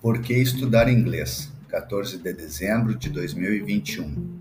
Por 0.00 0.22
que 0.22 0.32
estudar 0.32 0.88
inglês? 0.88 1.52
14 1.68 2.16
de 2.16 2.32
dezembro 2.32 2.94
de 2.94 3.10
2021. 3.10 4.40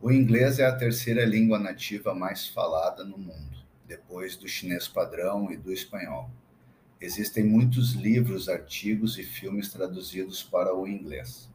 O 0.00 0.10
inglês 0.10 0.58
é 0.58 0.64
a 0.64 0.74
terceira 0.74 1.26
língua 1.26 1.58
nativa 1.58 2.14
mais 2.14 2.48
falada 2.48 3.04
no 3.04 3.18
mundo, 3.18 3.58
depois 3.86 4.34
do 4.34 4.48
chinês 4.48 4.88
padrão 4.88 5.52
e 5.52 5.58
do 5.58 5.70
espanhol. 5.70 6.30
Existem 6.98 7.44
muitos 7.44 7.92
livros, 7.92 8.48
artigos 8.48 9.18
e 9.18 9.22
filmes 9.22 9.70
traduzidos 9.70 10.42
para 10.42 10.74
o 10.74 10.88
inglês. 10.88 11.50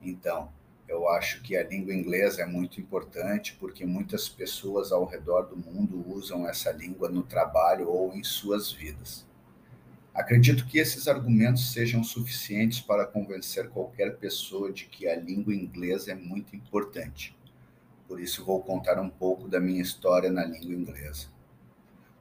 Então, 0.00 0.50
eu 0.88 1.10
acho 1.10 1.42
que 1.42 1.58
a 1.58 1.62
língua 1.62 1.92
inglesa 1.92 2.40
é 2.40 2.46
muito 2.46 2.80
importante 2.80 3.54
porque 3.60 3.84
muitas 3.84 4.30
pessoas 4.30 4.92
ao 4.92 5.04
redor 5.04 5.42
do 5.42 5.58
mundo 5.58 6.02
usam 6.08 6.48
essa 6.48 6.72
língua 6.72 7.10
no 7.10 7.22
trabalho 7.22 7.90
ou 7.90 8.14
em 8.14 8.24
suas 8.24 8.72
vidas. 8.72 9.26
Acredito 10.16 10.66
que 10.66 10.78
esses 10.78 11.08
argumentos 11.08 11.72
sejam 11.72 12.02
suficientes 12.02 12.80
para 12.80 13.04
convencer 13.04 13.68
qualquer 13.68 14.16
pessoa 14.16 14.72
de 14.72 14.86
que 14.86 15.06
a 15.06 15.14
língua 15.14 15.54
inglesa 15.54 16.12
é 16.12 16.14
muito 16.14 16.56
importante. 16.56 17.36
Por 18.08 18.18
isso, 18.18 18.42
vou 18.42 18.62
contar 18.62 18.98
um 18.98 19.10
pouco 19.10 19.46
da 19.46 19.60
minha 19.60 19.82
história 19.82 20.32
na 20.32 20.42
língua 20.42 20.72
inglesa. 20.72 21.26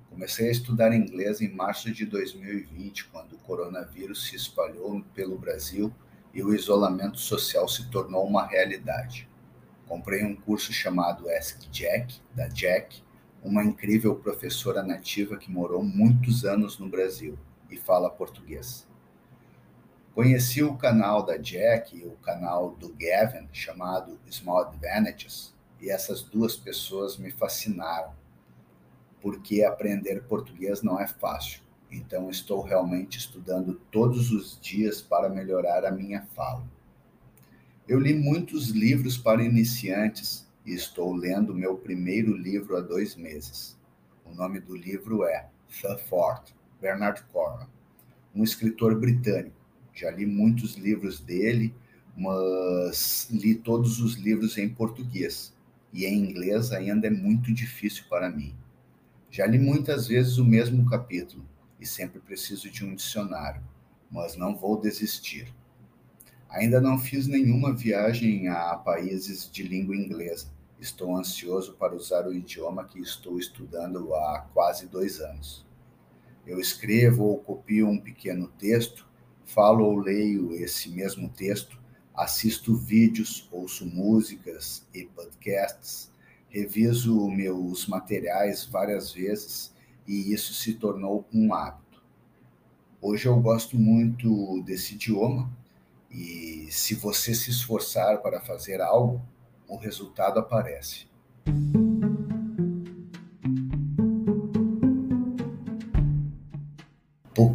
Comecei 0.09 0.49
a 0.49 0.51
estudar 0.51 0.93
inglês 0.93 1.39
em 1.39 1.47
março 1.47 1.89
de 1.89 2.05
2020, 2.05 3.05
quando 3.05 3.37
o 3.37 3.39
coronavírus 3.39 4.27
se 4.27 4.35
espalhou 4.35 5.01
pelo 5.13 5.37
Brasil 5.37 5.89
e 6.33 6.43
o 6.43 6.53
isolamento 6.53 7.17
social 7.17 7.65
se 7.65 7.89
tornou 7.89 8.27
uma 8.27 8.45
realidade. 8.45 9.29
Comprei 9.87 10.21
um 10.25 10.35
curso 10.35 10.73
chamado 10.73 11.29
Ask 11.29 11.61
Jack, 11.71 12.19
da 12.35 12.49
Jack, 12.49 13.01
uma 13.41 13.63
incrível 13.63 14.17
professora 14.17 14.83
nativa 14.83 15.37
que 15.37 15.49
morou 15.49 15.81
muitos 15.81 16.43
anos 16.43 16.77
no 16.77 16.89
Brasil 16.89 17.39
e 17.69 17.77
fala 17.77 18.09
português. 18.09 18.87
Conheci 20.13 20.63
o 20.63 20.77
canal 20.77 21.23
da 21.23 21.35
Jack 21.35 21.97
e 21.97 22.05
o 22.05 22.11
canal 22.17 22.71
do 22.71 22.93
Gavin, 22.93 23.49
chamado 23.51 24.17
Small 24.31 24.61
Advantages, 24.61 25.53
e 25.81 25.89
essas 25.89 26.21
duas 26.21 26.55
pessoas 26.55 27.17
me 27.17 27.31
fascinaram, 27.31 28.13
porque 29.21 29.63
aprender 29.63 30.23
português 30.23 30.81
não 30.81 30.99
é 30.99 31.05
fácil. 31.05 31.61
Então, 31.91 32.29
estou 32.29 32.61
realmente 32.61 33.17
estudando 33.17 33.75
todos 33.91 34.31
os 34.31 34.59
dias 34.59 35.01
para 35.01 35.29
melhorar 35.29 35.85
a 35.85 35.91
minha 35.91 36.21
fala. 36.33 36.65
Eu 37.87 37.99
li 37.99 38.13
muitos 38.13 38.69
livros 38.69 39.17
para 39.17 39.43
iniciantes 39.43 40.49
e 40.65 40.73
estou 40.73 41.13
lendo 41.13 41.53
meu 41.53 41.77
primeiro 41.77 42.35
livro 42.35 42.75
há 42.75 42.81
dois 42.81 43.15
meses. 43.15 43.77
O 44.25 44.33
nome 44.33 44.59
do 44.59 44.75
livro 44.75 45.23
é 45.23 45.49
The 45.81 45.97
Fort, 45.97 46.51
Bernard 46.81 47.23
Cornwell, 47.31 47.69
um 48.33 48.43
escritor 48.43 48.99
britânico. 48.99 49.55
Já 49.93 50.11
li 50.11 50.25
muitos 50.25 50.75
livros 50.75 51.19
dele, 51.19 51.73
mas 52.17 53.27
li 53.31 53.55
todos 53.55 53.99
os 53.99 54.15
livros 54.15 54.57
em 54.57 54.69
português 54.69 55.55
e 55.95 56.05
em 56.05 56.29
inglês 56.29 56.73
ainda 56.73 57.07
é 57.07 57.09
muito 57.09 57.53
difícil 57.53 58.03
para 58.09 58.29
mim. 58.29 58.53
Já 59.31 59.45
li 59.47 59.57
muitas 59.57 60.07
vezes 60.07 60.37
o 60.37 60.43
mesmo 60.43 60.85
capítulo, 60.89 61.45
e 61.79 61.85
sempre 61.85 62.19
preciso 62.19 62.69
de 62.69 62.83
um 62.83 62.93
dicionário, 62.93 63.63
mas 64.11 64.35
não 64.35 64.55
vou 64.55 64.79
desistir. 64.79 65.53
Ainda 66.49 66.81
não 66.81 66.97
fiz 66.97 67.27
nenhuma 67.27 67.73
viagem 67.73 68.49
a 68.49 68.75
países 68.75 69.49
de 69.49 69.63
língua 69.63 69.95
inglesa. 69.95 70.47
Estou 70.79 71.15
ansioso 71.15 71.73
para 71.75 71.95
usar 71.95 72.27
o 72.27 72.33
idioma 72.33 72.85
que 72.85 72.99
estou 72.99 73.39
estudando 73.39 74.13
há 74.13 74.47
quase 74.53 74.87
dois 74.87 75.21
anos. 75.21 75.64
Eu 76.45 76.59
escrevo 76.59 77.23
ou 77.23 77.37
copio 77.39 77.87
um 77.87 77.99
pequeno 77.99 78.47
texto, 78.47 79.07
falo 79.45 79.85
ou 79.85 79.97
leio 79.97 80.53
esse 80.53 80.89
mesmo 80.89 81.29
texto, 81.29 81.79
assisto 82.13 82.75
vídeos, 82.75 83.47
ouço 83.51 83.85
músicas 83.85 84.85
e 84.93 85.05
podcasts, 85.05 86.11
reviso 86.49 87.29
meus 87.29 87.87
materiais 87.87 88.63
várias 88.65 89.11
vezes 89.11 89.73
e 90.07 90.33
isso 90.33 90.53
se 90.53 90.75
tornou 90.75 91.25
um 91.33 91.53
hábito. 91.53 92.01
Hoje 93.01 93.27
eu 93.27 93.39
gosto 93.39 93.77
muito 93.77 94.61
desse 94.63 94.95
idioma 94.95 95.51
e 96.09 96.67
se 96.71 96.95
você 96.95 97.35
se 97.35 97.49
esforçar 97.49 98.21
para 98.21 98.39
fazer 98.39 98.81
algo, 98.81 99.21
o 99.67 99.75
resultado 99.77 100.39
aparece. 100.39 101.07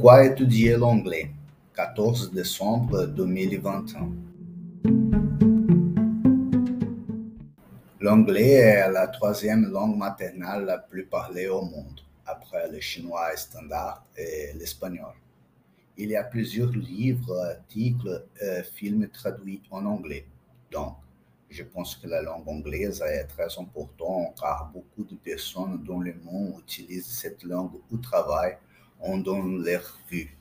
Pourquoi 0.02 0.24
étudier 0.24 0.78
l'anglais? 0.78 1.30
14 1.74 2.32
décembre 2.32 3.04
2021. 3.04 4.10
L'anglais 8.00 8.52
est 8.52 8.90
la 8.90 9.08
troisième 9.08 9.70
langue 9.70 9.98
maternelle 9.98 10.64
la 10.64 10.78
plus 10.78 11.04
parlée 11.04 11.48
au 11.48 11.60
monde. 11.60 12.00
après 12.24 12.70
le 12.70 12.80
chinois 12.80 13.36
standard 13.36 14.02
et 14.16 14.54
l'espagnol. 14.54 15.12
Il 15.98 16.08
y 16.08 16.16
a 16.16 16.24
plusieurs 16.24 16.72
livres, 16.72 17.38
articles, 17.58 18.24
et 18.40 18.62
films 18.62 19.06
traduits 19.10 19.60
en 19.70 19.84
anglais. 19.84 20.24
Donc, 20.72 20.94
je 21.50 21.62
pense 21.62 21.94
que 21.94 22.06
la 22.08 22.22
langue 22.22 22.48
anglaise 22.48 23.02
est 23.02 23.24
très 23.24 23.48
importante 23.58 24.34
car 24.40 24.70
beaucoup 24.72 25.04
de 25.04 25.16
personnes 25.16 25.84
dans 25.84 26.00
le 26.00 26.14
monde 26.24 26.54
utilisent 26.60 27.18
cette 27.22 27.42
langue 27.42 27.74
au 27.92 27.98
travail 27.98 28.56
en 29.02 29.18
donnant 29.18 29.62
leur 29.62 29.98
vue. 30.10 30.36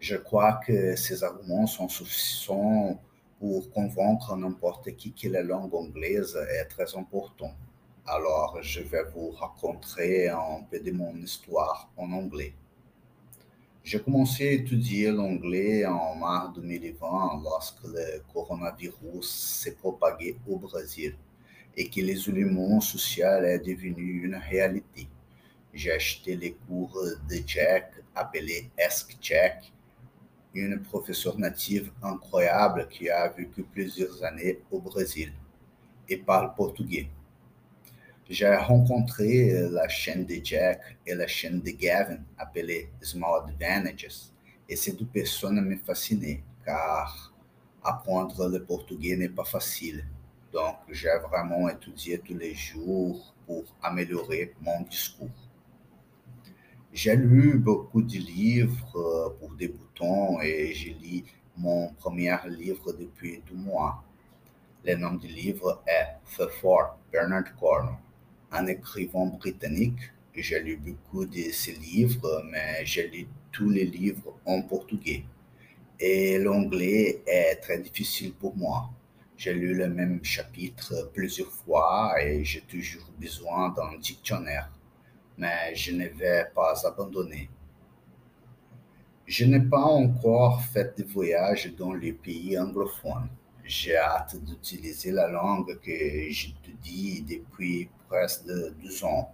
Je 0.00 0.16
crois 0.16 0.54
que 0.66 0.96
ces 0.96 1.22
arguments 1.22 1.66
sont 1.66 1.88
suffisants 1.88 3.00
pour 3.38 3.70
convaincre 3.70 4.36
n'importe 4.36 4.94
qui 4.96 5.12
que 5.12 5.28
la 5.28 5.42
langue 5.42 5.74
anglaise 5.74 6.36
est 6.58 6.64
très 6.66 6.96
importante. 6.96 7.54
Alors, 8.06 8.58
je 8.62 8.80
vais 8.82 9.04
vous 9.14 9.30
raconter 9.30 10.28
un 10.28 10.62
peu 10.70 10.80
de 10.80 10.90
mon 10.90 11.14
histoire 11.16 11.88
en 11.96 12.10
anglais. 12.12 12.52
J'ai 13.84 14.00
commencé 14.00 14.48
à 14.48 14.52
étudier 14.52 15.10
l'anglais 15.10 15.84
en 15.86 16.14
mars 16.14 16.52
2020 16.54 17.40
lorsque 17.42 17.84
le 17.84 18.22
coronavirus 18.32 19.28
s'est 19.28 19.74
propagé 19.74 20.36
au 20.48 20.56
Brésil 20.56 21.16
et 21.76 21.88
que 21.88 22.00
l'isolement 22.00 22.80
social 22.80 23.44
est 23.44 23.58
devenu 23.58 24.24
une 24.24 24.36
réalité. 24.36 25.08
J'ai 25.72 25.92
acheté 25.92 26.36
les 26.36 26.52
cours 26.52 26.98
de 27.28 27.36
Jack, 27.46 27.94
appelé 28.14 28.70
Ask 28.78 29.16
Jack, 29.20 29.72
une 30.54 30.82
professeure 30.82 31.38
native 31.38 31.90
incroyable 32.02 32.88
qui 32.88 33.08
a 33.08 33.28
vécu 33.28 33.62
plusieurs 33.62 34.22
années 34.22 34.60
au 34.70 34.80
Brésil 34.80 35.32
et 36.08 36.18
parle 36.18 36.54
portugais. 36.54 37.08
J'ai 38.28 38.54
rencontré 38.54 39.52
euh, 39.52 39.70
la 39.70 39.88
chaîne 39.88 40.24
de 40.24 40.38
Jack 40.42 40.96
et 41.06 41.14
la 41.14 41.26
chaîne 41.26 41.60
de 41.60 41.70
Gavin, 41.70 42.18
appelée 42.38 42.90
Small 43.00 43.42
Advantages, 43.48 44.30
et 44.68 44.76
ces 44.76 44.92
deux 44.92 45.06
personnes 45.06 45.60
me 45.60 45.76
fascinaient, 45.76 46.42
car 46.64 47.32
apprendre 47.82 48.48
le 48.48 48.62
portugais 48.62 49.16
n'est 49.16 49.28
pas 49.28 49.44
facile. 49.44 50.04
Donc, 50.52 50.76
j'ai 50.90 51.10
vraiment 51.30 51.68
étudié 51.68 52.18
tous 52.18 52.36
les 52.36 52.54
jours 52.54 53.34
pour 53.46 53.64
améliorer 53.82 54.54
mon 54.60 54.82
discours. 54.82 55.28
J'ai 56.92 57.16
lu 57.16 57.58
beaucoup 57.58 58.02
de 58.02 58.18
livres 58.18 58.96
euh, 58.96 59.30
pour 59.38 59.54
débutants 59.54 60.40
et 60.40 60.72
j'ai 60.74 60.94
lu 61.02 61.24
mon 61.56 61.92
premier 61.94 62.36
livre 62.48 62.92
depuis 62.92 63.42
deux 63.48 63.56
mois. 63.56 64.04
Le 64.84 64.94
nom 64.96 65.14
du 65.14 65.26
livre 65.26 65.82
est 65.86 66.18
The 66.36 66.48
Fort, 66.60 66.98
Bernard 67.10 67.56
Cornwell 67.58 67.96
un 68.52 68.66
écrivain 68.66 69.26
britannique. 69.26 70.12
J'ai 70.34 70.60
lu 70.60 70.76
beaucoup 70.76 71.24
de 71.26 71.50
ses 71.50 71.72
livres, 71.72 72.42
mais 72.50 72.84
j'ai 72.84 73.08
lu 73.08 73.26
tous 73.50 73.68
les 73.68 73.84
livres 73.84 74.34
en 74.44 74.62
portugais. 74.62 75.24
Et 75.98 76.38
l'anglais 76.38 77.22
est 77.26 77.56
très 77.56 77.78
difficile 77.78 78.32
pour 78.34 78.56
moi. 78.56 78.90
J'ai 79.36 79.54
lu 79.54 79.74
le 79.74 79.88
même 79.88 80.22
chapitre 80.22 81.10
plusieurs 81.14 81.50
fois 81.50 82.14
et 82.20 82.44
j'ai 82.44 82.60
toujours 82.62 83.08
besoin 83.18 83.70
d'un 83.70 83.98
dictionnaire, 83.98 84.70
mais 85.38 85.74
je 85.74 85.92
ne 85.92 86.08
vais 86.08 86.46
pas 86.54 86.74
abandonner. 86.86 87.48
Je 89.26 89.44
n'ai 89.44 89.60
pas 89.60 89.84
encore 89.84 90.62
fait 90.62 90.98
de 90.98 91.04
voyage 91.04 91.72
dans 91.76 91.94
les 91.94 92.12
pays 92.12 92.58
anglophones. 92.58 93.28
J'ai 93.64 93.96
hâte 93.96 94.36
d'utiliser 94.44 95.12
la 95.12 95.28
langue 95.28 95.78
que 95.80 96.30
j'étudie 96.30 97.22
depuis 97.22 97.88
presque 98.08 98.44
12 98.46 99.04
ans. 99.04 99.32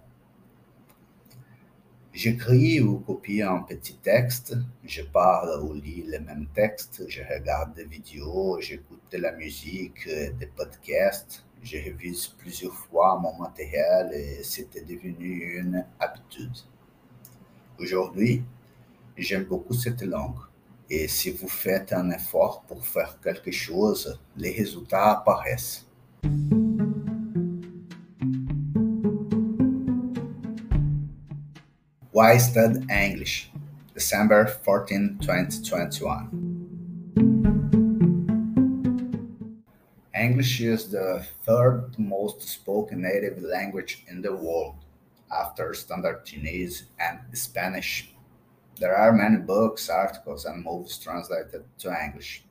J'écris 2.13 2.81
ou 2.81 2.99
copie 2.99 3.41
un 3.41 3.61
petit 3.61 3.95
texte, 3.95 4.55
je 4.83 5.03
parle 5.03 5.63
ou 5.63 5.73
lis 5.73 6.03
le 6.07 6.19
même 6.19 6.47
texte, 6.53 7.03
je 7.07 7.21
regarde 7.21 7.75
des 7.75 7.85
vidéos, 7.85 8.59
j'écoute 8.59 9.01
de 9.11 9.17
la 9.19 9.31
musique, 9.33 10.07
des 10.07 10.47
podcasts, 10.47 11.45
je 11.61 11.77
révise 11.77 12.27
plusieurs 12.27 12.73
fois 12.73 13.19
mon 13.19 13.37
matériel 13.37 14.11
et 14.13 14.43
c'était 14.43 14.83
devenu 14.83 15.59
une 15.59 15.85
habitude. 15.99 16.55
Aujourd'hui, 17.77 18.43
j'aime 19.17 19.43
beaucoup 19.43 19.73
cette 19.73 20.01
langue. 20.01 20.39
Et 20.89 21.07
si 21.07 21.31
vous 21.31 21.47
faites 21.47 21.93
un 21.93 22.09
effort 22.09 22.63
pour 22.63 22.85
faire 22.85 23.19
quelque 23.21 23.51
chose, 23.51 24.19
les 24.35 24.51
résultats 24.51 25.11
apparaissent. 25.19 25.85
Why 32.11 32.39
Study 32.39 32.85
English? 32.89 33.51
December 33.93 34.45
14, 34.65 35.19
2021. 35.19 36.38
English 40.29 40.61
is 40.61 40.89
the 40.89 41.25
third 41.43 41.97
most 41.97 42.41
spoken 42.43 43.01
native 43.01 43.41
language 43.41 44.03
in 44.07 44.21
the 44.21 44.35
world 44.35 44.75
after 45.31 45.73
Standard 45.73 46.23
Chinese 46.23 46.83
and 46.99 47.17
Spanish. 47.33 48.13
There 48.79 48.95
are 48.95 49.11
many 49.11 49.37
books, 49.37 49.89
articles, 49.89 50.45
and 50.45 50.63
movies 50.63 50.99
translated 50.99 51.63
to 51.79 52.03
English. 52.05 52.43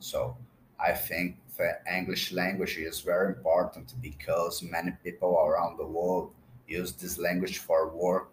So 0.00 0.36
I 0.80 0.90
think 0.90 1.36
the 1.56 1.78
English 1.98 2.32
language 2.32 2.76
is 2.78 2.98
very 2.98 3.28
important 3.28 3.94
because 4.02 4.60
many 4.64 4.90
people 5.04 5.38
around 5.38 5.78
the 5.78 5.86
world 5.86 6.32
use 6.66 6.94
this 6.94 7.16
language 7.16 7.58
for 7.58 7.90
work 7.90 8.32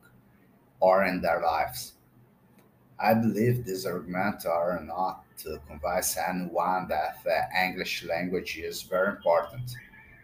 or 0.79 1.05
in 1.05 1.21
their 1.21 1.41
lives. 1.44 1.94
I 2.99 3.13
believe 3.13 3.63
these 3.63 3.85
arguments 3.85 4.45
are 4.45 4.81
not 4.83 5.23
to 5.39 5.59
convince 5.67 6.17
anyone 6.17 6.88
that 6.88 7.23
the 7.23 7.44
English 7.55 8.03
language 8.03 8.57
is 8.57 8.81
very 8.81 9.09
important. 9.09 9.75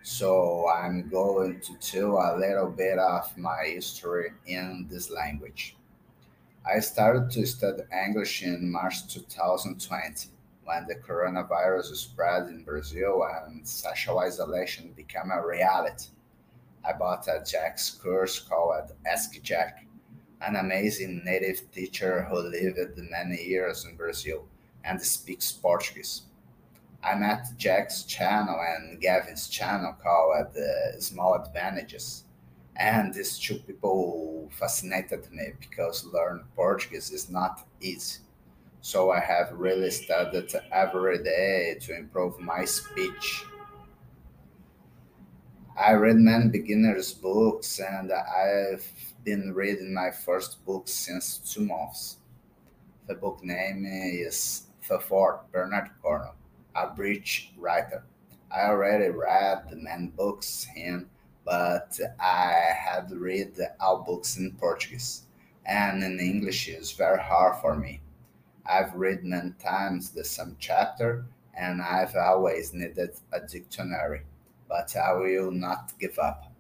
So 0.01 0.67
I'm 0.69 1.07
going 1.07 1.61
to 1.61 1.75
tell 1.75 2.17
a 2.17 2.35
little 2.37 2.69
bit 2.69 2.97
of 2.97 3.37
my 3.37 3.63
history 3.65 4.31
in 4.47 4.87
this 4.89 5.11
language. 5.11 5.75
I 6.65 6.79
started 6.79 7.29
to 7.31 7.45
study 7.45 7.83
English 8.05 8.41
in 8.41 8.71
March 8.71 9.07
2020 9.13 10.29
when 10.63 10.87
the 10.87 10.95
coronavirus 10.95 11.95
spread 11.95 12.47
in 12.47 12.63
Brazil 12.63 13.23
and 13.45 13.67
social 13.67 14.17
isolation 14.19 14.93
became 14.95 15.29
a 15.31 15.45
reality. 15.45 16.07
I 16.83 16.93
bought 16.93 17.27
a 17.27 17.43
Jack's 17.45 17.91
course 17.91 18.39
called 18.39 18.91
Ask 19.05 19.39
Jack 19.43 19.85
an 20.45 20.55
amazing 20.57 21.21
native 21.23 21.71
teacher 21.71 22.23
who 22.23 22.37
lived 22.37 22.97
many 23.09 23.41
years 23.41 23.85
in 23.85 23.95
Brazil 23.95 24.45
and 24.83 25.01
speaks 25.01 25.51
Portuguese. 25.51 26.23
I 27.03 27.15
met 27.15 27.47
Jack's 27.57 28.03
channel 28.03 28.59
and 28.59 28.99
Gavin's 29.01 29.47
channel 29.47 29.95
called 30.01 30.55
uh, 30.57 30.99
Small 30.99 31.35
Advantages. 31.35 32.23
And 32.75 33.13
these 33.13 33.37
two 33.37 33.59
people 33.59 34.49
fascinated 34.51 35.31
me 35.31 35.53
because 35.59 36.05
learn 36.05 36.43
Portuguese 36.55 37.11
is 37.11 37.29
not 37.29 37.67
easy. 37.81 38.19
So 38.81 39.11
I 39.11 39.19
have 39.19 39.51
really 39.53 39.91
studied 39.91 40.51
every 40.71 41.23
day 41.23 41.77
to 41.81 41.95
improve 41.95 42.39
my 42.39 42.65
speech 42.65 43.43
I 45.75 45.93
read 45.93 46.17
many 46.17 46.49
beginners' 46.49 47.13
books 47.13 47.79
and 47.79 48.11
I've 48.11 48.85
been 49.23 49.53
reading 49.53 49.93
my 49.93 50.11
first 50.11 50.63
book 50.65 50.87
since 50.87 51.37
two 51.37 51.65
months. 51.65 52.17
The 53.07 53.15
book 53.15 53.43
name 53.43 53.85
is 53.85 54.67
The 54.87 54.99
Fort 54.99 55.51
Bernard 55.51 55.89
Cornwell, 56.01 56.35
a 56.75 56.87
British 56.87 57.51
writer. 57.57 58.03
I 58.51 58.65
already 58.65 59.09
read 59.09 59.63
many 59.73 60.07
books 60.07 60.65
him, 60.65 61.09
but 61.45 61.99
I 62.19 62.73
had 62.75 63.11
read 63.11 63.57
all 63.79 64.03
books 64.03 64.37
in 64.37 64.51
Portuguese, 64.51 65.23
and 65.65 66.03
in 66.03 66.19
English 66.19 66.67
is 66.67 66.91
very 66.91 67.19
hard 67.19 67.61
for 67.61 67.75
me. 67.75 68.01
I've 68.65 68.93
read 68.93 69.23
many 69.23 69.51
times 69.59 70.11
the 70.11 70.23
same 70.23 70.55
chapter, 70.59 71.25
and 71.53 71.81
I've 71.81 72.15
always 72.15 72.73
needed 72.73 73.11
a 73.31 73.39
dictionary 73.39 74.23
but 74.73 74.95
I 74.95 75.13
will 75.13 75.51
not 75.51 75.93
give 75.99 76.17
up. 76.17 76.51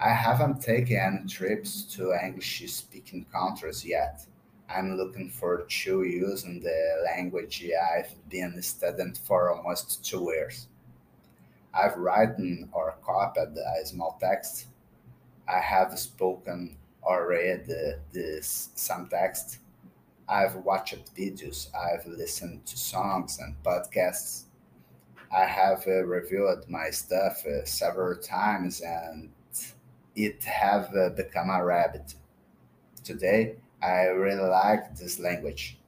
I 0.00 0.10
haven't 0.10 0.62
taken 0.62 0.96
any 0.96 1.28
trips 1.28 1.82
to 1.96 2.14
English 2.14 2.62
speaking 2.70 3.26
countries 3.32 3.84
yet. 3.84 4.24
I'm 4.70 4.96
looking 4.96 5.28
for 5.28 5.64
to 5.64 6.02
using 6.04 6.60
the 6.60 7.02
language 7.04 7.64
I've 7.96 8.14
been 8.28 8.62
studying 8.62 9.14
for 9.14 9.52
almost 9.52 10.04
two 10.04 10.30
years. 10.32 10.68
I've 11.74 11.96
written 11.96 12.68
or 12.72 12.96
copied 13.04 13.56
a 13.56 13.86
small 13.86 14.16
text. 14.20 14.66
I 15.48 15.58
have 15.58 15.98
spoken 15.98 16.76
or 17.02 17.28
read 17.28 17.66
this, 18.12 18.68
some 18.76 19.08
text. 19.08 19.58
I've 20.28 20.54
watched 20.56 21.12
videos. 21.16 21.74
I've 21.74 22.06
listened 22.06 22.66
to 22.66 22.78
songs 22.78 23.40
and 23.40 23.60
podcasts. 23.64 24.44
I 25.36 25.44
have 25.44 25.84
reviewed 25.86 26.68
my 26.68 26.90
stuff 26.90 27.44
uh, 27.44 27.64
several 27.64 28.16
times 28.16 28.80
and 28.80 29.30
it 30.18 30.42
have 30.44 30.94
uh, 30.94 31.10
become 31.10 31.48
a 31.50 31.58
habit. 31.72 32.14
Today, 33.04 33.56
I 33.80 34.06
really 34.06 34.48
like 34.48 34.96
this 34.96 35.18
language. 35.20 35.78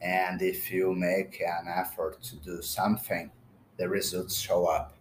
And 0.00 0.42
if 0.42 0.70
you 0.70 0.94
make 0.94 1.40
an 1.40 1.66
effort 1.68 2.22
to 2.22 2.36
do 2.36 2.62
something, 2.62 3.30
the 3.78 3.88
results 3.88 4.36
show 4.36 4.66
up. 4.66 4.92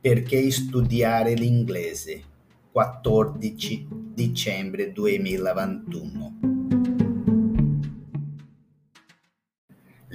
Perché 0.00 0.50
studiare 0.50 1.34
l'inglese? 1.34 2.22
14 2.72 4.12
dicembre 4.14 4.92
2021 4.92 6.53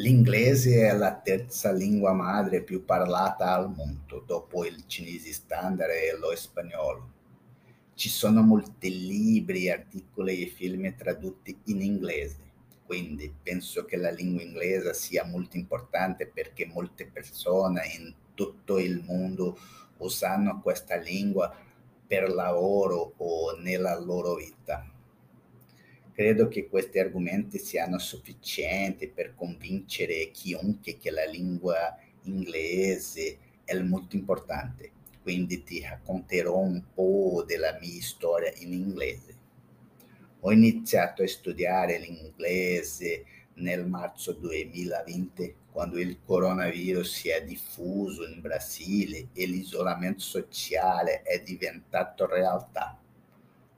L'inglese 0.10 0.88
è 0.88 0.94
la 0.96 1.14
terza 1.14 1.72
lingua 1.72 2.14
madre 2.14 2.64
più 2.64 2.84
parlata 2.84 3.54
al 3.54 3.72
mondo, 3.72 4.24
dopo 4.26 4.66
il 4.66 4.86
cinese 4.88 5.32
standard 5.32 5.92
e 5.92 6.18
lo 6.18 6.36
spagnolo. 6.36 7.12
Ci 7.94 8.10
sono 8.10 8.42
molti 8.42 9.06
libri, 9.06 9.70
articoli 9.70 10.42
e 10.42 10.48
film 10.48 10.96
tradotti 10.96 11.56
in 11.66 11.84
inglese, 11.84 12.40
quindi 12.88 13.32
penso 13.44 13.86
che 13.86 13.98
la 13.98 14.10
lingua 14.10 14.42
inglese 14.42 14.96
sia 14.96 15.26
molto 15.26 15.58
importante 15.58 16.26
perché 16.26 16.66
molte 16.66 17.06
persone 17.06 17.84
in 17.96 18.12
tutto 18.34 18.80
il 18.80 19.04
mondo 19.06 19.60
usano 19.98 20.60
questa 20.60 20.96
lingua 20.96 21.56
per 22.08 22.32
lavoro 22.32 23.14
o 23.18 23.56
nella 23.60 24.00
loro 24.00 24.34
vita. 24.34 24.84
Credo 26.20 26.50
che 26.50 26.68
questi 26.68 27.00
argomenti 27.00 27.58
siano 27.60 27.98
sufficienti 27.98 29.08
per 29.08 29.36
convincere 29.36 30.32
chiunque 30.32 30.98
che 30.98 31.12
la 31.12 31.24
lingua 31.24 31.98
inglese 32.24 33.38
è 33.64 33.80
molto 33.80 34.18
importante. 34.18 34.92
Quindi 35.22 35.64
ti 35.64 35.80
racconterò 35.80 36.58
un 36.58 36.84
po' 36.94 37.46
della 37.48 37.78
mia 37.80 38.02
storia 38.02 38.52
in 38.58 38.74
inglese. 38.74 39.38
Ho 40.42 40.52
iniziato 40.52 41.24
a 41.24 41.28
studiare 41.28 41.98
l'inglese 42.00 43.24
nel 43.54 43.88
marzo 43.88 44.34
2020, 44.34 45.56
quando 45.72 45.98
il 45.98 46.20
coronavirus 46.26 47.14
si 47.14 47.30
è 47.30 47.46
diffuso 47.46 48.28
in 48.28 48.42
Brasile 48.42 49.30
e 49.32 49.46
l'isolamento 49.46 50.20
sociale 50.20 51.22
è 51.22 51.42
diventato 51.42 52.26
realtà 52.26 52.99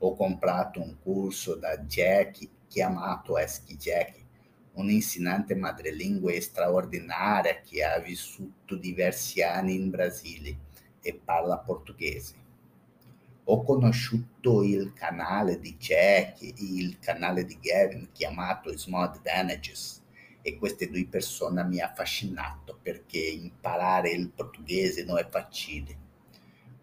ho 0.03 0.15
comprato 0.15 0.81
un 0.81 0.95
corso 1.03 1.55
da 1.55 1.77
Jack 1.77 2.47
chiamato 2.67 3.35
Ask 3.35 3.71
Jack, 3.75 4.19
un 4.73 4.89
insegnante 4.89 5.53
madrelingua 5.53 6.39
straordinaria 6.41 7.61
che 7.61 7.83
ha 7.83 7.99
vissuto 7.99 8.75
diversi 8.75 9.43
anni 9.43 9.75
in 9.75 9.91
Brasile 9.91 10.57
e 11.01 11.13
parla 11.23 11.59
portoghese. 11.59 12.33
Ho 13.43 13.63
conosciuto 13.63 14.63
il 14.63 14.91
canale 14.93 15.59
di 15.59 15.75
Jack 15.77 16.41
e 16.41 16.53
il 16.57 16.97
canale 16.97 17.45
di 17.45 17.59
Gavin 17.61 18.09
chiamato 18.11 18.75
Small 18.75 19.03
Advantages 19.03 20.01
e 20.41 20.57
queste 20.57 20.89
due 20.89 21.05
persone 21.05 21.63
mi 21.63 21.79
hanno 21.79 21.91
affascinato 21.91 22.79
perché 22.81 23.19
imparare 23.19 24.09
il 24.09 24.29
portoghese 24.29 25.03
non 25.03 25.19
è 25.19 25.27
facile. 25.29 25.95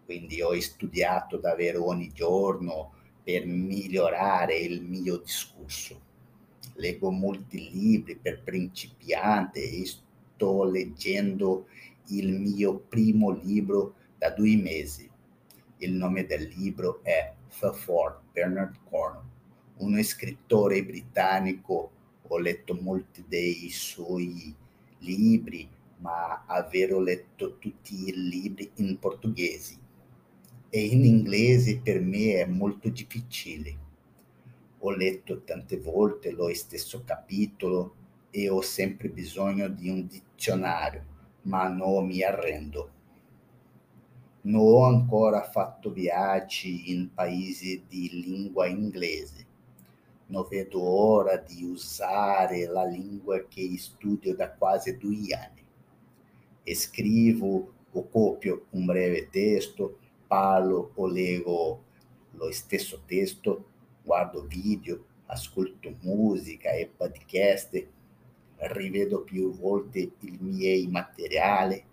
Quindi 0.05 0.41
ho 0.41 0.57
studiato 0.61 1.37
davvero 1.37 1.85
ogni 1.85 2.11
giorno 2.13 2.93
per 3.29 3.45
migliorare 3.45 4.57
il 4.57 4.81
mio 4.81 5.17
discorso. 5.17 6.01
Leggo 6.77 7.11
molti 7.11 7.69
libri 7.69 8.15
per 8.15 8.41
principianti 8.41 9.59
e 9.59 9.85
sto 9.85 10.63
leggendo 10.63 11.67
il 12.07 12.31
mio 12.31 12.79
primo 12.79 13.29
libro 13.29 13.93
da 14.17 14.31
due 14.31 14.55
mesi. 14.55 15.07
Il 15.77 15.91
nome 15.91 16.25
del 16.25 16.51
libro 16.55 17.01
è 17.03 17.31
Fort 17.49 18.21
Bernard 18.31 18.77
Cornwell, 18.89 19.27
uno 19.77 20.01
scrittore 20.01 20.83
britannico. 20.83 21.91
Ho 22.29 22.39
letto 22.39 22.79
molti 22.81 23.23
dei 23.27 23.69
suoi 23.69 24.55
libri, 25.01 25.69
ma 25.97 26.45
avevo 26.47 26.99
letto 26.99 27.59
tutti 27.59 28.07
i 28.07 28.11
libri 28.11 28.71
in 28.77 28.97
portoghese 28.97 29.87
e 30.69 30.85
in 30.85 31.03
inglese 31.03 31.79
per 31.79 31.99
me 31.99 32.35
è 32.35 32.45
molto 32.45 32.89
difficile. 32.89 33.87
Ho 34.79 34.91
letto 34.91 35.41
tante 35.43 35.77
volte 35.79 36.31
lo 36.31 36.53
stesso 36.53 37.03
capitolo 37.03 37.95
e 38.29 38.49
ho 38.49 38.61
sempre 38.61 39.09
bisogno 39.09 39.67
di 39.67 39.89
un 39.89 40.07
dizionario, 40.07 41.03
ma 41.43 41.67
non 41.67 42.05
mi 42.05 42.21
arrendo. 42.21 42.91
Non 44.41 44.61
ho 44.61 44.83
ancora 44.85 45.43
fatto 45.43 45.91
viaggi 45.91 46.91
in 46.91 47.13
paesi 47.13 47.83
di 47.89 48.21
lingua 48.21 48.67
inglese. 48.67 49.47
Non 50.27 50.47
vedo 50.47 50.81
ora 50.81 51.37
di 51.37 51.63
usare 51.63 52.67
la 52.67 52.85
lingua 52.85 53.45
che 53.47 53.75
studio 53.77 54.35
da 54.35 54.51
quasi 54.51 54.95
due 54.97 55.33
anni. 55.33 55.57
Scrivo 56.73 57.73
o 57.91 58.07
copio 58.07 58.67
un 58.69 58.85
breve 58.85 59.27
testo, 59.29 59.97
parlo 60.29 60.91
o 60.93 61.07
leggo 61.07 61.83
lo 62.33 62.51
stesso 62.51 63.01
testo, 63.07 63.65
guardo 64.03 64.45
video, 64.45 65.03
ascolto 65.25 65.95
musica 66.01 66.69
e 66.69 66.87
podcast, 66.95 67.87
rivedo 68.57 69.23
più 69.23 69.51
volte 69.57 69.99
i 70.19 70.37
miei 70.39 70.87
materiali 70.87 71.83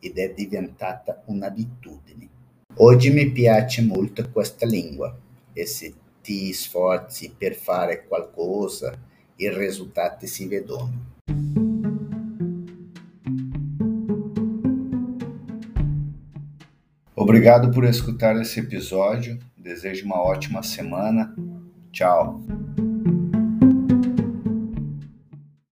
ed 0.00 0.16
è 0.16 0.32
diventata 0.32 1.22
un'abitudine. 1.26 2.28
Oggi 2.76 3.10
mi 3.10 3.30
piace 3.30 3.82
molto 3.82 4.26
questa 4.30 4.64
lingua 4.64 5.14
e 5.52 5.66
se 5.66 5.92
ti 6.22 6.50
sforzi 6.54 7.34
per 7.36 7.54
fare 7.54 8.06
qualcosa, 8.06 8.98
i 9.36 9.50
risultati 9.50 10.26
si 10.26 10.46
vedono. 10.46 11.11
Obrigado 17.32 17.70
por 17.70 17.84
escutar 17.84 18.36
esse 18.36 18.60
episódio. 18.60 19.38
Desejo 19.56 20.04
uma 20.04 20.22
ótima 20.22 20.62
semana. 20.62 21.34
Tchau. 21.90 22.44